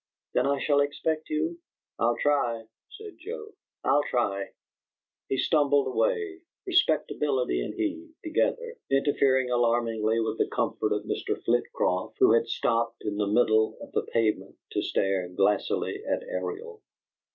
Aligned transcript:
"Then 0.33 0.47
I 0.47 0.57
shall 0.57 0.79
expect 0.79 1.29
you?" 1.29 1.59
"I'll 1.99 2.17
try," 2.17 2.65
said 2.89 3.17
Joe. 3.19 3.51
"I'll 3.83 4.01
try." 4.09 4.49
He 5.29 5.37
stumbled 5.37 5.85
away; 5.85 6.39
Respectability 6.65 7.61
and 7.61 7.75
he, 7.75 8.09
together, 8.23 8.77
interfering 8.89 9.51
alarmingly 9.51 10.19
with 10.19 10.39
the 10.39 10.49
comfort 10.49 10.91
of 10.91 11.03
Mr. 11.05 11.39
Flitcroft, 11.45 12.15
who 12.17 12.31
had 12.33 12.47
stopped 12.47 13.03
in 13.05 13.17
the 13.17 13.27
middle 13.27 13.77
of 13.79 13.91
the 13.91 14.07
pavement 14.11 14.55
to 14.71 14.81
stare 14.81 15.29
glassily 15.29 16.03
at 16.03 16.23
Ariel. 16.23 16.81